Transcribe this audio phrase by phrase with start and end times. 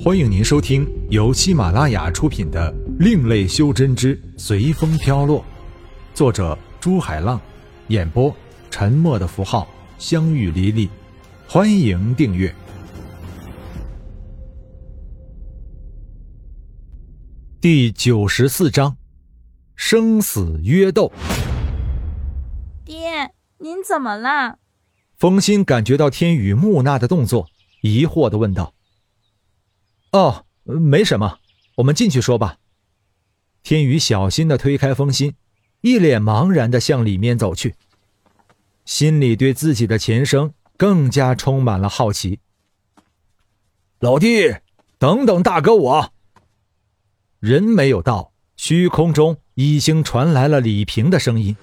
[0.00, 5.40] 欢迎您收听由喜马拉雅出品的《另类修真之随风飘落》，
[6.14, 7.40] 作者朱海浪，
[7.88, 8.32] 演播
[8.70, 9.66] 沉默的符号、
[9.98, 10.88] 相遇黎黎。
[11.48, 12.54] 欢迎订阅
[17.60, 18.96] 第九十四章：
[19.74, 21.10] 生死约斗。
[22.84, 24.58] 爹，您怎么了？
[25.18, 27.48] 风心感觉到天宇木讷的动作，
[27.82, 28.72] 疑惑的问道。
[30.12, 31.38] 哦，没什么，
[31.76, 32.56] 我们进去说吧。
[33.62, 35.34] 天宇小心的推开封心，
[35.82, 37.74] 一脸茫然的向里面走去，
[38.84, 42.40] 心里对自己的前生更加充满了好奇。
[44.00, 44.54] 老弟，
[44.98, 46.12] 等等大哥我。
[47.40, 51.56] 人没有到，虚空中已经传来了李平的声音。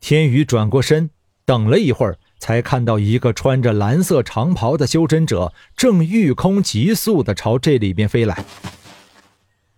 [0.00, 1.10] 天宇转过身，
[1.44, 2.18] 等了一会儿。
[2.40, 8.44] 才看到一个穿着蓝色长袍的修真者正御空急速的朝这里边飞来。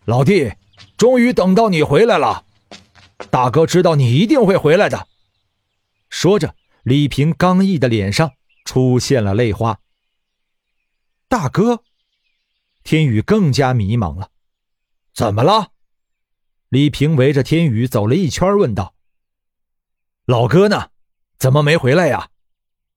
[0.05, 0.53] 老弟，
[0.97, 2.47] 终于等到你回来了，
[3.31, 5.09] 大哥知道你一定会回来的。
[6.09, 6.55] 说着，
[6.85, 8.33] 李平刚毅的脸上
[8.65, 9.81] 出现了泪花。
[11.29, 11.83] 大哥，
[12.85, 14.31] 天宇更加迷茫了。
[15.15, 15.69] 怎么了？
[16.69, 18.95] 李平围着天宇走了一圈，问道
[20.27, 20.89] ：“老哥呢？
[21.39, 22.29] 怎么没回来呀？”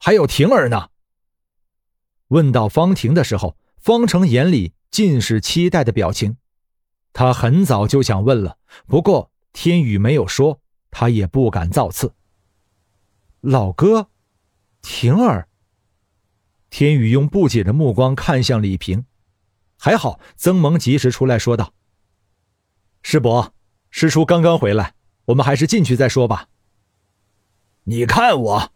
[0.06, 0.90] 还有婷儿呢。
[2.28, 6.38] 问到方婷的时候，方成眼里尽是期待的表情。
[7.12, 10.62] 他很早就想问了，不过天宇没有说，
[10.92, 12.14] 他也不敢造次。
[13.42, 14.12] 老哥，
[14.84, 15.50] 婷儿。
[16.70, 19.06] 天宇用不解的目光看向李平，
[19.76, 21.74] 还好曾蒙及时出来说道
[23.02, 23.56] ：“师伯，
[23.90, 24.94] 师叔刚刚回来，
[25.26, 26.50] 我们还是进去再说吧。”
[27.86, 28.75] 你看我。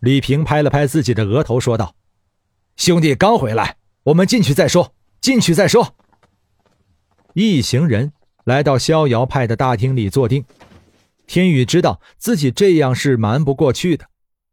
[0.00, 1.94] 李平拍了拍自己的额头，说道
[2.76, 4.94] ：“兄弟刚回来，我们进去再说。
[5.20, 5.94] 进去再说。”
[7.34, 8.12] 一行人
[8.44, 10.44] 来到逍遥派的大厅里坐定。
[11.26, 14.06] 天宇知道自己这样是瞒不过去的，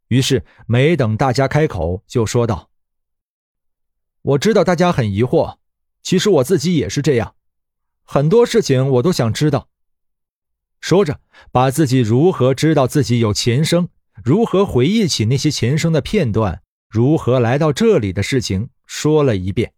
[0.10, 2.70] 于是没等大家开口，就说道
[4.22, 5.58] ：“我知道大家很疑惑，
[6.04, 7.36] 其实我自己也是这样，
[8.04, 9.70] 很多事情我都想知道。”
[10.82, 11.22] 说着，
[11.52, 13.88] 把自己如何知道自己有前生。
[14.28, 16.62] 如何回忆起那些前生的片段？
[16.90, 19.72] 如何来到这里的事情说了一遍。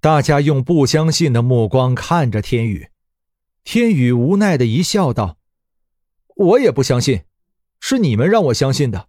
[0.00, 2.88] 大家用不相信的目光看着天宇，
[3.62, 5.38] 天宇无奈的一笑，道
[6.34, 7.22] ：“我也不相信，
[7.78, 9.06] 是你们让我相信的。”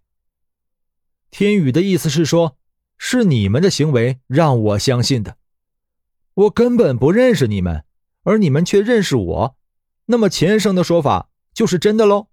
[1.32, 2.56] 天宇的意思是说，
[2.96, 5.36] 是你们的行为让我相信的。
[6.34, 7.84] 我根本不认识你们，
[8.22, 9.56] 而你们却认识我，
[10.06, 12.28] 那么前生的说法就是真的喽？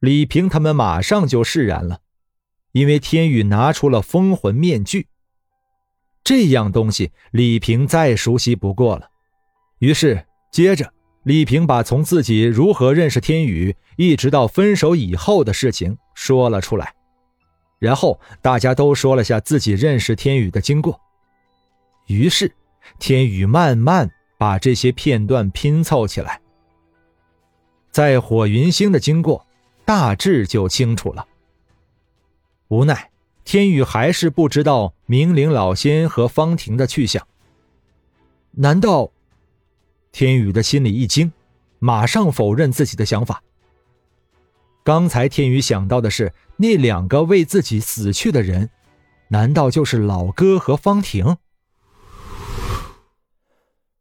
[0.00, 2.00] 李平他们马上就释然了，
[2.70, 5.08] 因为天宇拿出了封魂面具，
[6.22, 9.08] 这样东西李平再熟悉不过了。
[9.80, 10.92] 于是，接着
[11.24, 16.94] 李平把从自己如何认识天宇，一直到分手以后的事情说了出来，
[17.80, 21.00] 然后大家都说了下自己认识天宇的经过。
[22.06, 22.54] 于是，
[23.00, 24.08] 天宇慢慢
[24.38, 26.40] 把这些片段拼凑起来，
[27.90, 29.44] 在火云星的经过。
[29.88, 31.26] 大致就清楚了。
[32.68, 33.10] 无奈，
[33.42, 37.26] 天宇还是不知道明灵老仙和方婷的去向。
[38.50, 39.10] 难道？
[40.12, 41.32] 天宇的心里一惊，
[41.78, 43.42] 马上否认自己的想法。
[44.84, 48.68] 刚才天宇想到的是那两个为自己死去的人，
[49.28, 51.38] 难道就是老哥和方婷？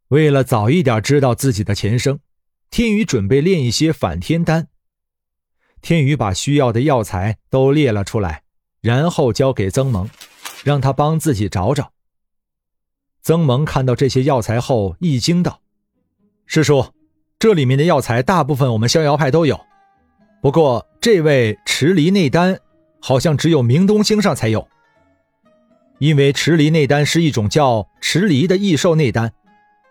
[0.10, 2.20] 为了早一点知道自己的前生，
[2.70, 4.68] 天宇准备炼一些反天丹。
[5.82, 8.42] 天宇把需要的药材都列了出来，
[8.82, 10.10] 然后交给曾萌，
[10.64, 11.92] 让他帮自己找找。
[13.22, 15.62] 曾萌看到这些药材后，一惊道
[16.46, 16.88] ：“师叔，
[17.40, 19.60] 这里面的药材大部分我们逍遥派都有，
[20.42, 22.60] 不过这位池离内丹
[23.00, 24.68] 好像只有明东星上才有。
[26.00, 29.32] 因为池离内丹是一种叫池离的异兽内丹，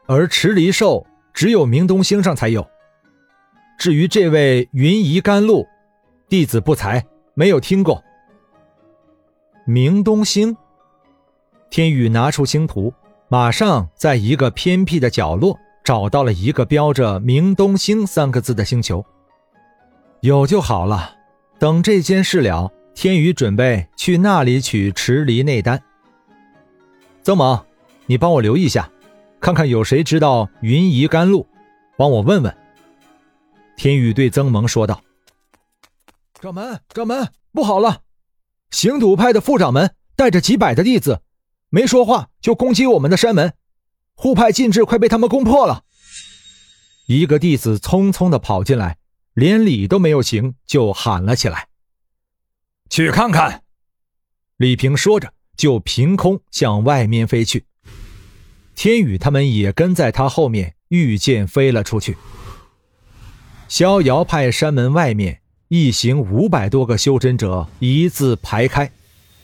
[0.07, 2.67] 而池离兽只有明东星上才有。
[3.79, 5.67] 至于这位云移甘露。”
[6.29, 8.03] 弟子不才，没有听过。
[9.65, 10.57] 明东星，
[11.71, 12.93] 天宇拿出星图，
[13.29, 19.05] 马上在一个偏僻的角落找到了一个标着“明东星”三个字的星球。
[20.21, 21.15] 有就好了。
[21.61, 25.81] 等这件事了，天宇准备去那里取池离内丹。
[27.23, 27.65] 曾猛，
[28.07, 28.91] 你帮我留意下，
[29.41, 31.47] 看看有谁知道云移甘露，
[31.97, 32.53] 帮我问问。
[33.77, 35.01] 天宇对曾蒙说道。
[36.47, 38.03] 掌门，掌门，不好了！
[38.71, 41.23] 行赌派的副掌门带着几百的弟子，
[41.71, 43.55] 没说话就攻击我们的山门，
[44.15, 45.83] 护派禁制快被他们攻破了。
[47.09, 48.99] 一个弟子匆匆的跑进来，
[49.35, 51.67] 连礼都没有行，就喊了起来
[52.89, 53.65] ：“去看看！”
[54.57, 57.67] 李平说着，就凭空向外面飞去。
[58.77, 62.17] 天宇他们也跟在他后面，御剑飞了出去。
[63.67, 68.89] 逍遥派山门外面，一行五百多个修真者一字排开，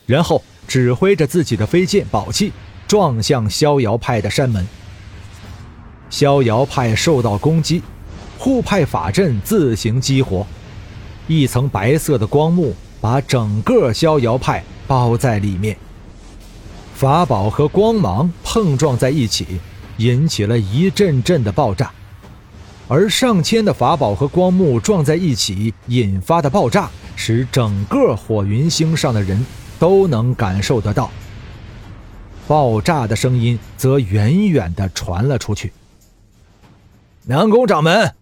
[0.06, 2.52] 然后指挥着自己的飞剑宝器
[2.86, 4.64] 撞向逍遥派的山门。
[6.10, 7.82] 逍遥派受到攻击，
[8.38, 10.46] 护派法阵自行激活，
[11.26, 15.76] 一层白色的光幕把整个逍遥派包在里面。
[16.94, 19.58] 法宝和光芒碰撞在一起，
[19.96, 21.90] 引起了一阵阵的爆炸。
[22.92, 29.46] 而上千的法宝和光幕撞在一起引发的爆炸，使整个火云星上的人
[29.78, 31.10] 都能感受得到。
[32.46, 35.72] 爆炸的声音则远远地传了出去。
[37.24, 38.12] 南宫掌门，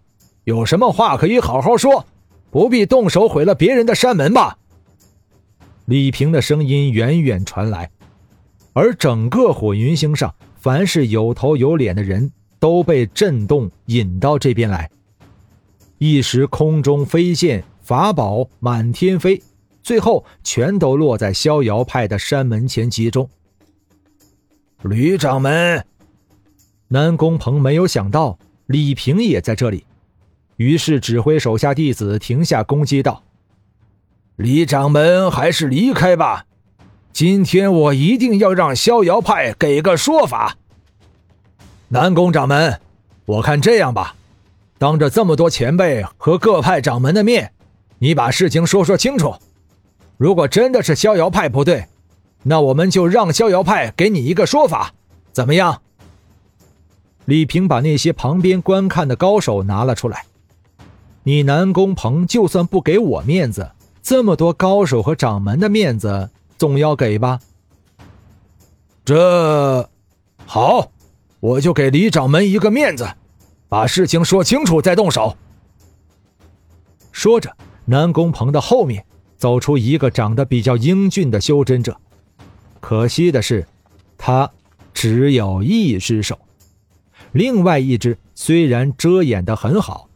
[0.44, 2.06] 有什么话可以好好说，
[2.52, 4.56] 不必动手毁了别人的山门吧？
[5.87, 7.90] 李平的声音远远传来，
[8.72, 12.31] 而整个火云星上，凡是有头有脸的人。
[12.61, 14.91] 都被震动引到这边来，
[15.99, 19.43] 一时空中飞剑法宝满天飞，
[19.83, 23.29] 最后全都落在逍遥派的山门前集中。
[24.83, 25.85] 吕掌门，
[26.89, 29.85] 南宫鹏没有想到李平也在这里，
[30.56, 33.23] 于是指挥手下弟子停下攻击，道
[34.37, 36.45] ：“李掌门还是离开吧，
[37.13, 40.59] 今天我一定要让逍遥派给个说法。”
[41.93, 42.81] 南宫掌门，
[43.25, 44.15] 我看这样吧，
[44.79, 47.53] 当着这么多前辈和各派掌门的面，
[47.99, 49.35] 你把事情说说清楚。
[50.17, 51.87] 如果真的是逍遥派不对，
[52.45, 54.93] 那我们就让逍遥派给你一个说法，
[55.33, 55.83] 怎么样？
[57.25, 60.27] 李平把那些旁边观看的高手拿了出来。
[61.25, 67.41] 你南宫鹏就算不给我面子，这么多高手和掌门的面子总要给吧？
[69.05, 69.91] 这
[70.47, 70.93] 好。
[71.41, 73.09] 我就给李掌门一个面子，
[73.69, 75.37] 把事情说清楚再动手。
[77.11, 77.57] 说着，
[77.87, 79.05] 南宫鹏的后面
[79.37, 81.97] 走出一个长得比较英俊的修真者，
[82.79, 83.67] 可惜的是，
[84.19, 84.51] 他
[84.93, 86.39] 只有一只手，
[87.33, 90.09] 另外一只虽然遮掩的很好，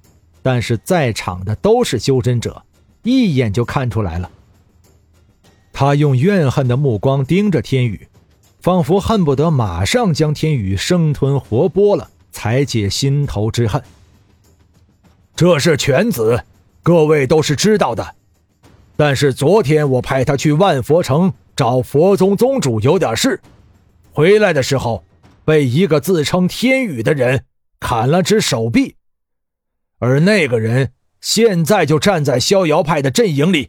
[0.43, 2.63] 但是在场的都是修真者，
[3.03, 4.31] 一眼就看出来了。
[5.73, 8.07] 他用怨恨的目光盯着天宇。
[8.65, 13.85] 仿佛恨不得马上将天宇生吞活剥了，才解心头之恨。
[15.37, 16.43] 这是犬子，
[16.83, 18.15] 各位都是知道的。
[18.97, 23.39] 但是昨天我派他去万佛城找佛宗宗主有点事，
[24.15, 25.05] 回来的时候
[25.45, 27.45] 被一个自称天宇的人
[27.79, 28.97] 砍了只手臂，
[29.99, 30.91] 而那个人
[31.21, 33.69] 现在就站在逍遥派的阵营里，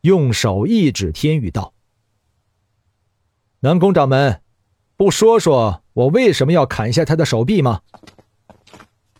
[0.00, 1.74] 用手一指天宇道。
[3.60, 4.42] 南宫掌门，
[4.96, 7.80] 不说说我为什么要砍下他的手臂吗？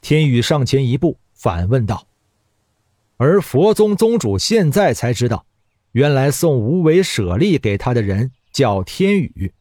[0.03, 2.06] 天宇上前一步反问道。
[3.17, 5.47] 而佛宗宗主现在才知道，
[5.93, 9.55] 原来送无为舍利给他的人叫天宇。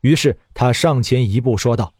[0.00, 1.94] 于是他上前一步说道：“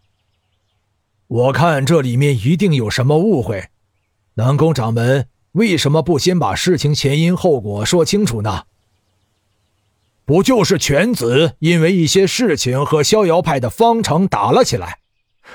[1.28, 3.68] 我看这里面一定有什么误会，
[4.34, 8.64] 南宫掌门为什么不先把事情前因后果说清楚呢？”
[10.24, 14.98] 不就是犬子因为一些事情和逍遥派的方城打了起来，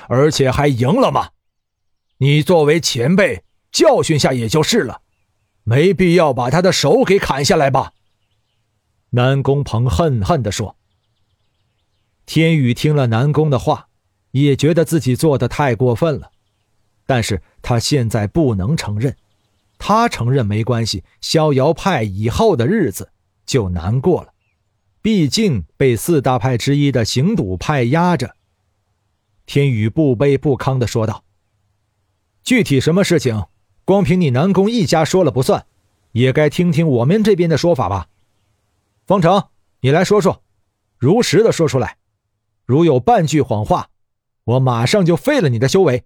[0.08, 1.30] 而且还赢了吗？
[2.18, 5.00] 你作为前辈教训下也就是了，
[5.64, 7.92] 没必要把他的手给砍下来吧？
[9.10, 10.76] 南宫鹏恨恨地说。
[12.26, 13.88] 天宇听了南宫的话，
[14.32, 16.30] 也觉得自己做的太过分了，
[17.06, 19.16] 但是他现在不能承认，
[19.78, 23.10] 他承认没关系，逍遥派以后的日子
[23.46, 24.34] 就难过了。
[25.00, 28.34] 毕竟被四大派之一的行赌派压着，
[29.46, 31.24] 天宇不卑不亢的说道
[32.42, 33.46] ：“具体什么事情，
[33.84, 35.66] 光凭你南宫一家说了不算，
[36.12, 38.08] 也该听听我们这边的说法吧。
[39.06, 39.48] 方成，
[39.80, 40.42] 你来说说，
[40.98, 41.96] 如实的说出来，
[42.66, 43.90] 如有半句谎话，
[44.44, 46.04] 我马上就废了你的修为。”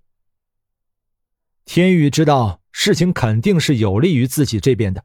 [1.65, 5.05] 天宇知道事情肯定是有利于自己这边的，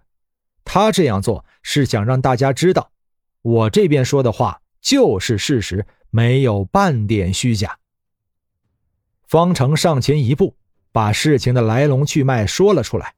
[0.65, 2.91] 他这样做是想让大家知道。
[3.41, 7.77] 我这边说的话就是事实，没有半点虚假。
[9.25, 10.55] 方成上前一步，
[10.91, 13.13] 把事情的来龙去脉说了出来。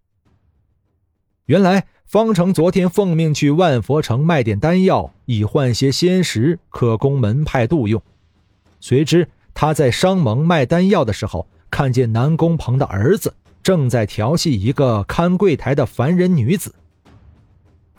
[1.46, 8.02] 原来，方成昨天奉命去万佛城卖点丹药，以换些仙石，可供门派度用。
[8.80, 16.74] 谁知他在商盟卖丹药的时候，看见南宫鹏的儿子正在调戏一个看柜台的凡人女子。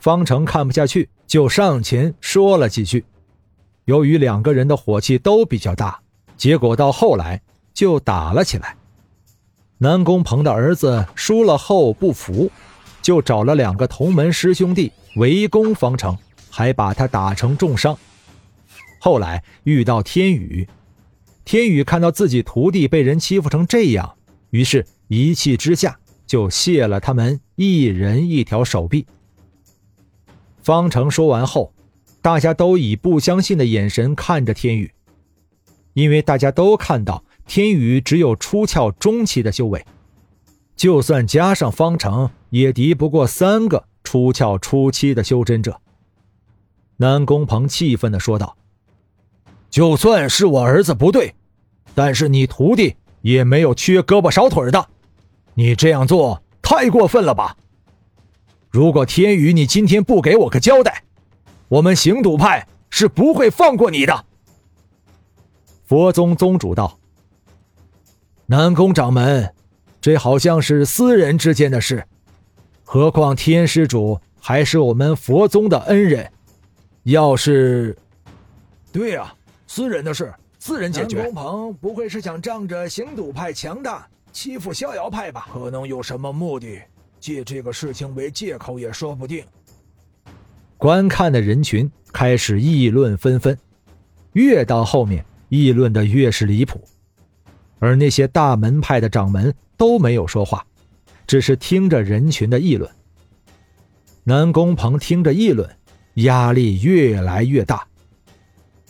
[0.01, 3.05] 方成看不下去，就上前说了几句。
[3.85, 6.01] 由于两个人的火气都比较大，
[6.35, 7.41] 结果到后来
[7.73, 8.75] 就打了起来。
[9.77, 12.51] 南宫鹏的儿子输了后不服。
[13.01, 16.15] 就找了两个同门师兄弟围攻方成，
[16.51, 17.97] 还把他打成重伤。
[18.99, 20.67] 后来遇到天宇，
[21.43, 24.13] 天宇看到自己徒弟被人欺负成这样，
[24.51, 29.07] 于是一气之下就卸了他们一人一条手臂。
[30.61, 31.73] 方程说完后，
[32.21, 34.91] 大家都以不相信的眼神看着天宇，
[35.93, 39.83] 因为大家都看到天宇只有出窍中期的修为。
[40.75, 45.79] 就算加上方程，也敌不过三个出窍初期的修真者。
[46.97, 48.55] 南宫鹏气愤地说道
[49.69, 51.33] ：“就算是我儿子不对，
[51.95, 54.87] 但是你徒弟也没有缺胳膊少腿的，
[55.55, 57.57] 你这样做太过分了吧？
[58.71, 61.03] 如果天宇你今天不给我个交代，
[61.67, 64.25] 我们行赌派是不会放过你的。”
[65.85, 66.97] 佛宗宗主道
[68.47, 69.53] ：“南宫掌门。”
[70.01, 72.03] 这好像是私人之间的事，
[72.83, 76.31] 何况天师主还是我们佛宗的恩人。
[77.03, 77.95] 要是，
[78.91, 79.31] 对呀，
[79.67, 81.17] 私人的事，私人解决。
[81.17, 85.47] 南宫鹏不会是想仗着行赌派强大欺负逍遥派吧？
[85.53, 86.81] 可能有什么目的，
[87.21, 89.45] 借这个事情为借口也说不定。
[90.75, 93.57] 观看的人群开始议论纷纷，
[94.33, 96.83] 越到后面议论的越是离谱，
[97.79, 99.53] 而那些大门派的掌门。
[99.77, 100.63] 都没有说话，
[101.25, 102.87] 只是听着人群的议论。
[104.23, 105.67] 南宫鹏听着议论，
[106.13, 107.87] 压力越来越大。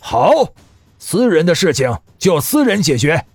[0.02, 0.54] 好，
[1.00, 3.26] 私人的事情就私人解决。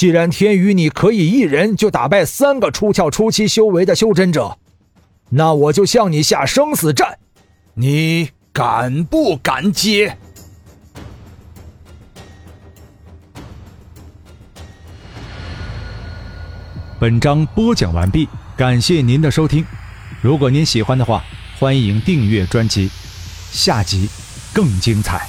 [0.00, 4.56] 既然天宇你可以一人就打败三个出窍初期修为的修真者，
[5.28, 7.18] 那我就向你下生死战，
[7.74, 10.16] 你敢不敢接？
[16.98, 18.26] 本章播讲完毕，
[18.56, 19.62] 感谢您的收听。
[20.22, 21.22] 如果您喜欢的话，
[21.58, 22.90] 欢迎订阅专辑，
[23.52, 24.08] 下集
[24.54, 25.28] 更精彩。